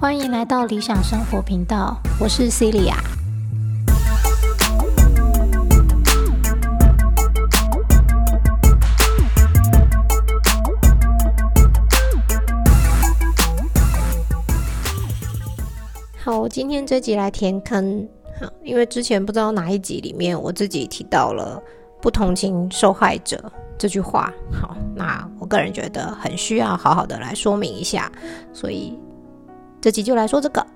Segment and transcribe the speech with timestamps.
[0.00, 2.94] 欢迎来到理想生活频道，我是 Celia。
[16.18, 18.06] 好，我今天这集来填坑。
[18.40, 21.62] 好，因为之前不知道哪一集里面我自己提到了
[22.04, 23.42] “不同情受害者”
[23.78, 24.30] 这句话。
[24.52, 28.12] 好，那我个人觉得很需要好好的来说明一下，
[28.52, 28.92] 所以。
[29.80, 30.66] 这集就来说这个。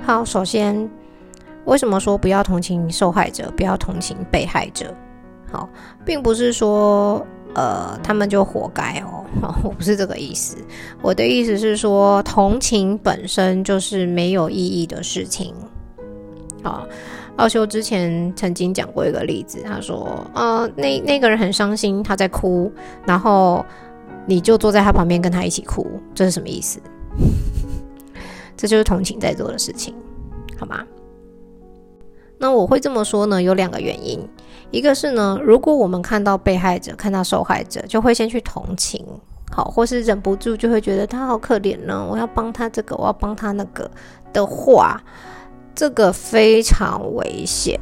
[0.00, 0.88] 好，首先，
[1.64, 4.94] 为什么说不要同情受害者，不要同情被害者？
[5.50, 5.68] 好，
[6.04, 7.24] 并不是说，
[7.54, 9.24] 呃，他们就活该哦。
[9.64, 10.56] 我不是这个意思。
[11.02, 15.52] 我的意思是说，同情本身就是没有意义的事情。
[16.62, 16.86] 好，
[17.40, 22.70] 奥修之前曾经讲过一个例子，他说，呃，那那个人很伤心，他在哭，
[23.06, 23.64] 然后
[24.26, 26.78] 你就坐在他旁边跟他一起哭，这是什么意思？
[28.58, 29.94] 这就是同情在做的事情，
[30.58, 30.84] 好吗？
[32.36, 34.20] 那我会这么说呢，有两个原因。
[34.70, 39.02] 一个是呢，如果我们看到被害者、看到受害者，就会先去同情，
[39.50, 43.90] 好，或是忍不住就会觉得他好可怜呢，我要帮他这个，我要帮他那个
[44.32, 45.02] 的话，
[45.74, 47.78] 这个非常危险。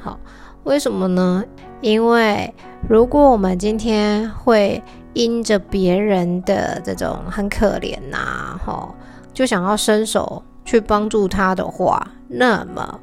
[0.00, 0.18] 好，
[0.64, 1.44] 为什么呢？
[1.80, 2.54] 因为
[2.88, 4.82] 如果我们今天会
[5.14, 8.94] 因着别人的这种很可怜呐，哈，
[9.32, 13.00] 就想要伸手去帮助他的话，那么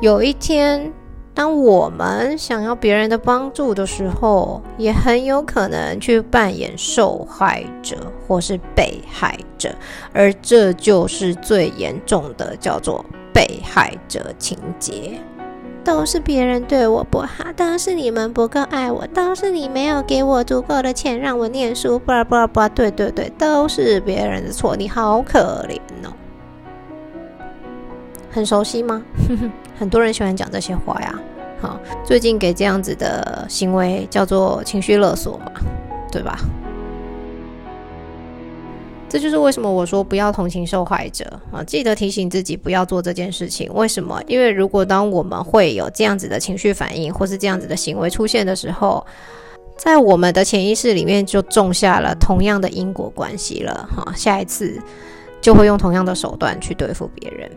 [0.00, 0.92] 有一天，
[1.40, 7.96] 当我们想要别人的帮助的时候，也很有可能去扮演受害者
[8.28, 9.74] 或是被害者，
[10.12, 13.02] 而这就是最严重的，叫做
[13.32, 15.18] 被害者情节。
[15.82, 26.12] 都是别人对我不好，都是你们不够爱我，都是你没有给我足够的钱让我念书，不不不，对对对，都是别人的错，你好可怜哦。
[28.30, 29.02] 很熟悉吗？
[29.80, 31.18] 很多人喜欢讲这些话呀。
[31.58, 35.50] 好，最近给这样子的行为叫做情绪勒索嘛，
[36.12, 36.38] 对吧？
[39.08, 41.64] 这就是为什么我说不要同情受害者啊！
[41.64, 43.72] 记得提醒自己不要做这件事情。
[43.72, 44.22] 为什么？
[44.26, 49.04] 因为如果当我们会有这样子的情绪反应，或是这样子的行为出现的时候，
[49.78, 54.12] 在我们的潜意识里面就种下了同样的因果关系了哈。
[54.14, 54.78] 下一次
[55.40, 57.50] 就会用同样的手段去对付别人，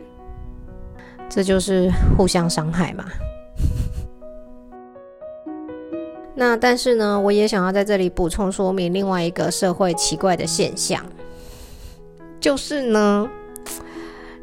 [1.34, 3.06] 这就是互相伤害嘛。
[6.36, 11.04] 那但是呢，我也想要在这里补充说明另外一个社会奇怪的现象。
[12.40, 13.28] 就是呢，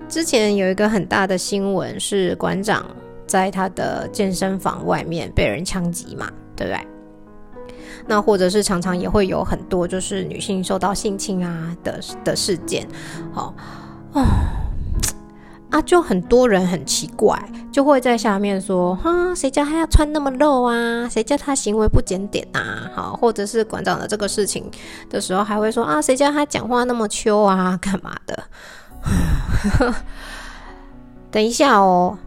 [0.09, 2.85] 之前有一个很大的新闻是馆长
[3.25, 6.85] 在他的健身房外面被人枪击嘛，对不对？
[8.07, 12.89] 那或者是常常也会有很多就是女性受到性侵啊的的事件，
[13.33, 13.55] 好
[14.13, 14.25] 哦。
[15.71, 21.09] 啊，就很多人很奇怪，就会在下面说：哈，谁叫他要穿那么露啊？
[21.09, 22.91] 谁叫他行为不检点啊？
[22.95, 24.69] 好，或者是馆长的这个事情
[25.09, 27.79] 的时候，还会说：啊，谁叫他讲话那么秋啊？
[27.83, 28.45] 干嘛的？
[31.31, 32.19] 等一下哦，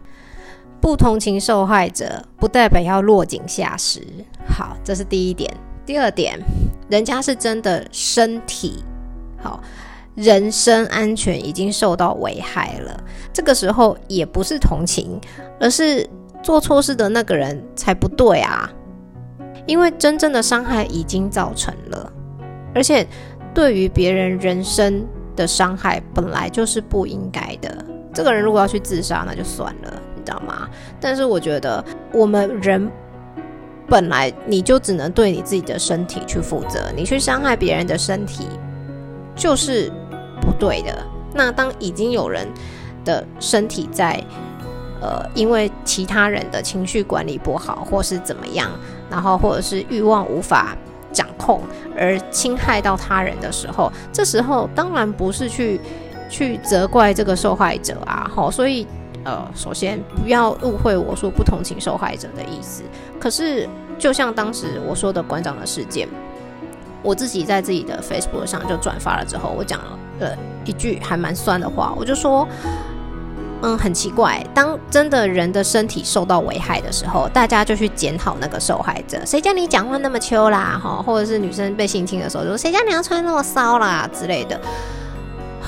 [0.80, 4.00] 不同情受害者，不代表要落井下石。
[4.48, 5.54] 好，这是第一点。
[5.84, 6.40] 第二点，
[6.88, 8.82] 人家是真的身体
[9.42, 9.60] 好。
[10.14, 13.02] 人身安全已经受到危害了，
[13.32, 15.20] 这个时候也不是同情，
[15.58, 16.08] 而是
[16.40, 18.70] 做错事的那个人才不对啊！
[19.66, 22.12] 因为真正的伤害已经造成了，
[22.72, 23.04] 而且
[23.52, 25.04] 对于别人人生
[25.34, 27.84] 的伤害本来就是不应该的。
[28.12, 30.68] 这个人如果要去自杀，那就算了，你知道吗？
[31.00, 32.88] 但是我觉得我们人
[33.88, 38.46] 本来你就只能对你自己的身体去负责，你去伤害别人的身体，
[39.34, 39.90] 就是。
[40.44, 41.06] 不对的。
[41.32, 42.46] 那当已经有人
[43.04, 44.22] 的身体在，
[45.00, 48.70] 呃，因为其他人的情绪管理不好，或是怎么样，
[49.10, 50.76] 然后或者是欲望无法
[51.12, 51.60] 掌控
[51.98, 55.80] 而侵害到他人的时候，这时候当然不是去
[56.30, 58.30] 去责怪这个受害者啊。
[58.32, 58.86] 好，所以
[59.24, 62.82] 呃，首先不要误会我说不同情受害者的意思。
[63.18, 63.68] 可是
[63.98, 66.08] 就像当时我说的馆长的事件。
[67.02, 70.30] 我自己在自己的 Facebook 上就转发了之后，我讲了呃
[70.64, 72.46] 一句还蛮酸的话，我就说，
[73.62, 84.60] 嗯，很奇怪，当真的人的身体受到危害的时候，大家就去检讨那个受害者，谁叫你讲话那么秋啦，哈，或者是女生被性侵的时候，说谁叫你要穿那么骚啦之类的，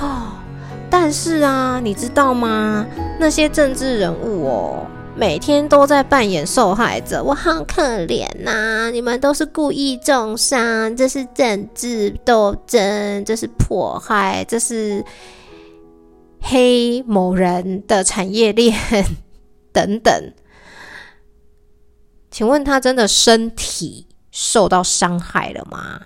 [0.00, 0.32] 哦，
[0.90, 2.84] 但是啊，你知道吗？
[3.18, 4.86] 那些政治人物哦，
[5.18, 8.90] 每天都在扮演受害者，我好可怜呐！
[8.90, 15.02] 你们都是故意重伤，这是政治斗争，这是迫害，这是
[16.42, 18.78] 黑某人的产业链
[19.72, 20.32] 等等。
[22.30, 26.02] 请问他真的身体受到伤害了吗？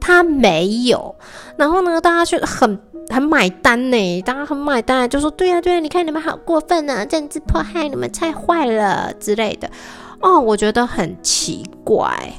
[0.00, 1.16] 他没有。
[1.56, 2.80] 然后呢，大家却很。
[3.10, 9.68] 很买单呢，大家很买单，就说对呀对呀，你看你们好过分啊，政治迫害你们太坏了之类的。
[10.20, 12.32] 哦，我觉得很奇怪，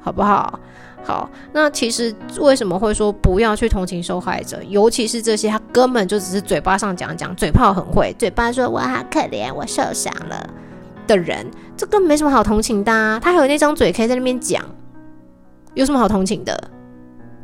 [0.00, 0.58] 好不好？
[1.04, 4.60] 好，那其实为什么会说不要去同情受害者？
[4.68, 10.50] 尤其是这些他根本就只是嘴巴上讲讲，嘴炮很会，嘴巴说我好可怜，我受伤了
[11.06, 11.46] 的人，
[11.76, 12.92] 这根本没什么好同情的。
[12.92, 13.20] 啊。
[13.22, 14.64] 他还有那张嘴可以在那边讲，
[15.74, 16.70] 有什么好同情的？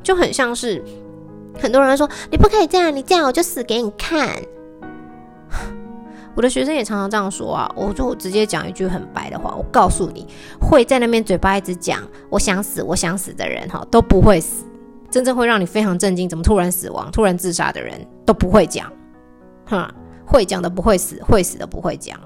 [0.02, 0.82] 就很像是。
[1.60, 4.28] 很多人说你不可以这样，你这样我就死给你看。
[6.34, 10.26] 我的学生也常常这样说啊，我就直接讲一句很白的话，我告诉你
[10.58, 12.00] 会在那边嘴巴一直讲
[12.30, 14.64] 我想死我想死的人哈都不会死，
[15.10, 18.90] 真正会让你非常震惊，怎么突然死亡、突然自杀的人都不会讲，
[19.66, 19.92] 哈，
[20.24, 22.18] 会讲的不会死，会死的不会讲。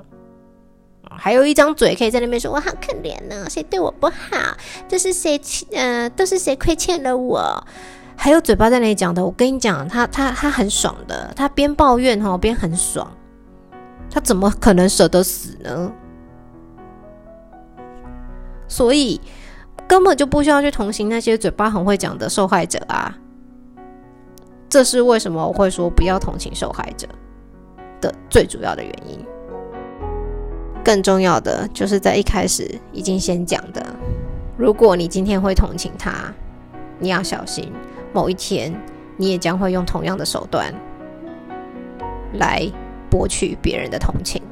[1.11, 4.57] 还有一张嘴可以在那边说我好可怜呢，谁对我不好，
[4.87, 5.41] 这是谁
[5.73, 7.67] 呃都是谁亏欠了我。
[8.17, 13.09] 还有嘴巴在那里讲的，我跟你讲，他他他很爽的，他边抱怨哈边很爽，
[14.11, 15.93] 他怎么可能舍得死呢？
[18.67, 19.21] 所以
[19.87, 23.17] 根本就不需要去同情那些嘴巴很会讲的受害者啊！
[24.69, 27.07] 这是为什么我会说不要同情受害者
[28.01, 29.25] 的最主要的原因。
[30.85, 33.87] 更重要的就是在一开始已经先讲的，
[34.57, 36.13] 如果你今天会同情他，
[36.99, 37.73] 你要小心。
[38.13, 38.75] 某一天，
[39.17, 40.73] 你也将会用同样的手段
[42.35, 42.67] 来
[43.11, 44.43] 博取别人的同情。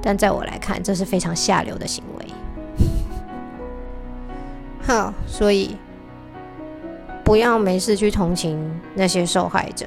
[0.00, 2.26] 但在我来看，这是非常下流的行为。
[4.86, 5.76] 好，所以
[7.24, 9.86] 不要没事去同情那些受害者。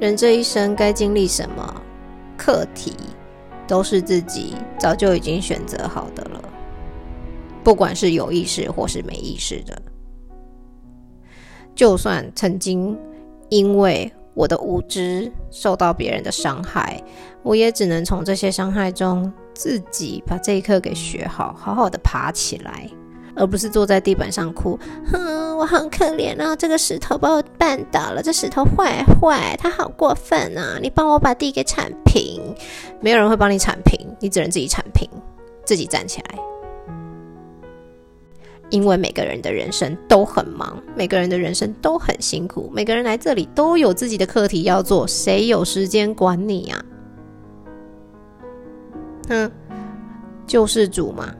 [0.00, 1.82] 人这一生该经历什么
[2.36, 2.96] 课题，
[3.68, 6.42] 都是自己早就已经选择好的了，
[7.62, 9.80] 不管是有意识或是没意识的。
[11.74, 12.96] 就算曾经
[13.48, 17.02] 因为我的无知受到别人的伤害，
[17.42, 22.88] 我也只能从这些伤害中自己把这一课给学好，好好的爬起来，
[23.34, 24.78] 而不是坐在地板上哭。
[25.10, 26.56] 哼，我好可怜啊！
[26.56, 30.78] 这个石头把我绊倒了，这石头坏坏，它好过分啊！
[30.80, 32.40] 你帮我把地给铲平，
[33.00, 35.08] 没有人会帮你铲平，你只能自己铲平，
[35.64, 36.38] 自己站起来。
[38.72, 46.84] 因为每个人的人生都很忙，每个人的人生都很辛苦，每个人来这里都有自己的课题要做，谁有时间管你啊？
[49.28, 49.52] 哼，
[50.46, 51.34] 救世主嘛，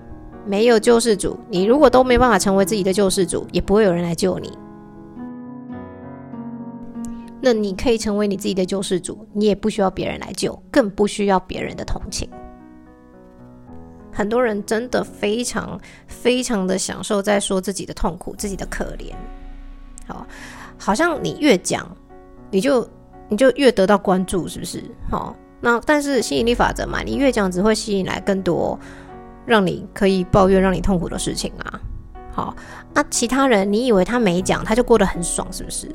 [0.46, 4.52] 没有救世主，你如果都没办法成为自己的救世主，也不会有人来救你。
[7.40, 12.28] 那你可以成为你自己的救世主，你也不需要别人来救，更不需要别人的同情。
[14.12, 19.14] 很多人真的非常非常的享受在说自己的痛苦、自己的可怜，
[20.06, 20.26] 好，
[20.78, 21.84] 好像你越讲，
[22.50, 22.86] 你就
[23.28, 24.84] 你就越得到关注，是不是？
[25.10, 28.78] 好，那但是吸引力法则嘛，你越讲只会吸引来更多
[29.46, 31.80] 让你可以抱怨、让你痛苦的事情啊。
[32.30, 32.56] 好，
[32.92, 35.90] 那其他人你以为他没讲，他就过得很爽，是不是？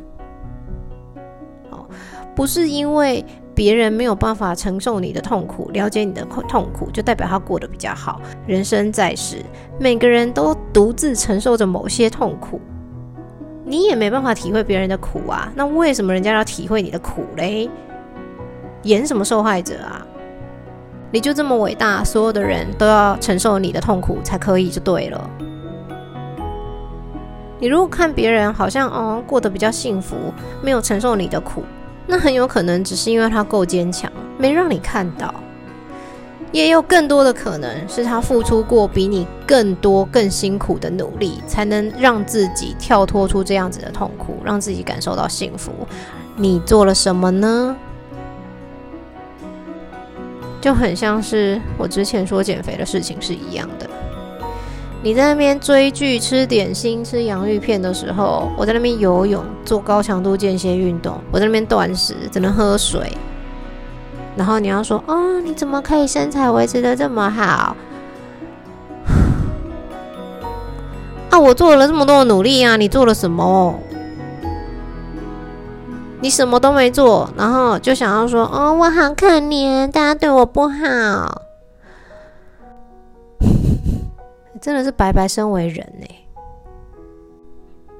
[1.69, 1.87] 好，
[2.35, 3.23] 不是因为。
[3.57, 8.21] 别人没有办法承受你的痛苦，了解你的痛苦，就代表他过得比较好。
[8.45, 9.37] 人生在世，
[9.79, 12.61] 每个人都独自承受着某些痛苦，
[13.65, 15.51] 你也没办法体会别人的苦啊。
[15.55, 17.67] 那为什么人家要体会你的苦嘞？
[18.83, 20.05] 演什么受害者啊？
[21.09, 25.29] 你就这么伟大，所有的人都要承受你的痛苦才可以，就对了。
[27.57, 30.15] 你如果看别人好像哦过得比较幸福，
[30.61, 31.63] 没有承受你的苦。
[32.07, 35.27] 那很有可能只是因为他够坚强，没让你看到；
[36.53, 45.71] 也有更多的可能是他付出过比你更多、更辛苦的努力，才能让自己跳脱出这样子的痛苦，让自己感受到幸福。
[46.37, 47.75] 你做了什么呢？
[50.61, 53.86] 就很像是我之前说减肥的事情是一样的。
[55.07, 61.17] 你在那边追剧、吃点心、吃洋芋片的时候，我在那边游泳、做高强度间歇运动。
[61.31, 63.13] 我在那边断食，只能喝水。
[64.35, 67.77] 然后你要说：“哦，你怎么可以身材维持的这么好？”
[71.31, 72.75] 啊，我做了这么多的努力啊！
[72.75, 73.79] 你做了什么？
[76.19, 81.43] 你什么都没做，然后就想要说：“哦，我好可怜，大家对我不好。”
[84.57, 86.07] 真的是白白身为人呢，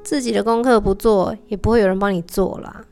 [0.03, 2.85] 自己的功课不做，也不会有人帮你做啦。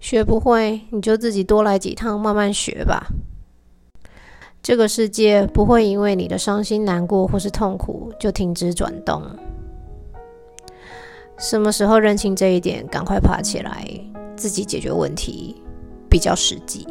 [0.00, 3.08] 学不会，你就自己多来几趟，慢慢学吧。
[4.62, 9.22] 这个世界不会因为你的伤心难过或是痛苦就停止转动。
[11.38, 13.88] 什么时候认清这一点，赶快爬起来，
[14.36, 15.62] 自己解决问题
[16.10, 16.86] 比较实际。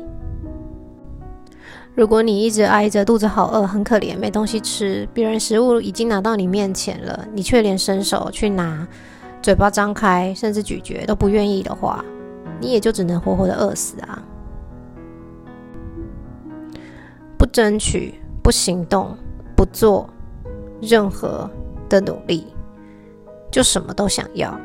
[1.97, 8.87] 如果你一直挨着，肚子好饿，很可怜，没东西吃，别人食物已经拿到你面前了，你却连伸手去拿、
[9.41, 12.05] 嘴巴张开，甚至咀嚼都不愿意的话，
[12.61, 14.21] 你也就只能活活的饿死啊！
[17.35, 18.13] 不争取，
[18.43, 19.17] 不行动，
[19.55, 20.07] 不做
[20.79, 21.49] 任何
[21.89, 22.45] 的努力。
[23.49, 24.55] 就什么都想要，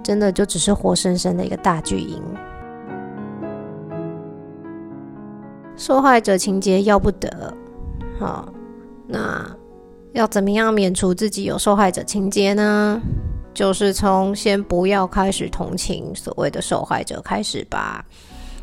[0.00, 2.22] 真的就只是活生生的一个大巨婴。
[5.80, 7.56] 受害者情节要不得，
[8.18, 8.52] 好，
[9.06, 9.50] 那
[10.12, 13.00] 要怎么样免除自己有受害者情节呢？
[13.54, 18.04] 就是从先不要开始同情所谓的受害者开始吧，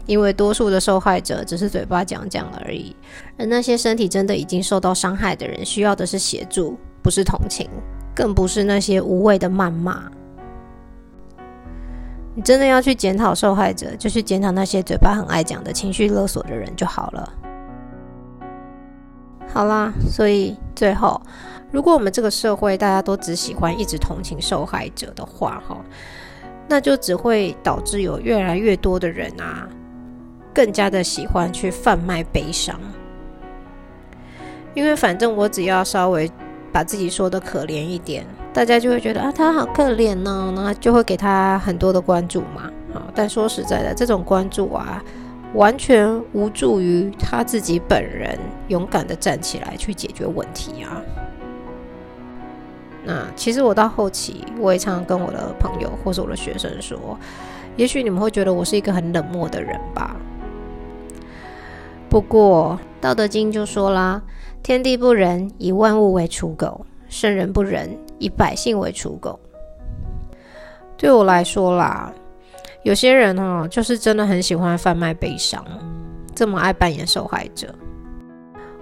[0.05, 2.95] 因为多数的受害者只是嘴巴讲讲而已，
[3.35, 7.67] 而那些身体真的已经受到伤害的人，需要的是协助，不是同情。
[8.13, 10.03] 更不是那些无谓的谩骂。
[12.37, 17.33] 你真的要去检讨受害者，就去检讨那些嘴巴很爱讲的情绪勒索的人就好了。
[19.51, 21.19] 好啦，所以最后，
[21.71, 25.83] 如果我们这个社会大家都只喜欢一直同情受害者的话，哈，
[26.67, 29.67] 那就只会导致有越来越多的人啊，
[30.53, 32.79] 更加的喜欢去贩卖悲伤，
[34.75, 36.31] 因为反正我只要稍微。
[36.69, 38.27] 把自己说的可怜一点，
[38.57, 42.63] 大家就会觉得啊，他好可怜呢，那就会给他很多的关注嘛。
[42.91, 44.99] 好，但说实在的，这种关注啊，
[45.53, 48.35] 完全无助于他自己本人
[48.69, 50.99] 勇敢的站起来去解决问题啊。
[53.05, 57.15] 那其实我到后期，我也常常跟我的朋友或是我的学生说，
[57.75, 60.15] 也许你们会觉得我是一个很冷漠的人吧。
[62.09, 64.19] 不过《道德经》就说啦。
[64.63, 69.39] 天地不仁，以万物为刍狗；圣人不仁，以百姓为刍狗。
[70.97, 72.13] 对我来说啦，
[72.83, 75.63] 有些人哈，就是真的很喜欢贩卖悲伤，
[76.35, 77.73] 这么爱扮演受害者。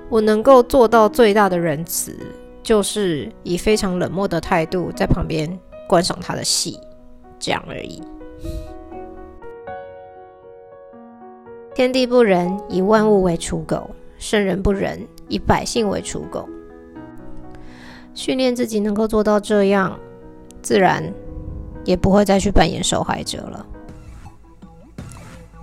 [0.09, 2.15] 我能够做到最大的仁慈，
[2.61, 6.79] 就是以非常冷漠的态度在旁边观赏他的戏，
[7.39, 8.01] 这样而已。
[11.73, 15.05] 天地不仁，以万物为刍狗；圣人不仁。
[15.27, 16.47] 以百姓为刍狗，
[18.15, 19.99] 训练自己能够做到这样，
[20.63, 21.03] 自然
[21.83, 23.65] 也不会再去扮演受害者了。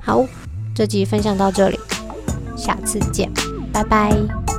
[0.00, 0.24] 好，
[0.74, 1.80] 这集分享到这里，
[2.56, 3.30] 下次见，
[3.72, 4.51] 拜拜。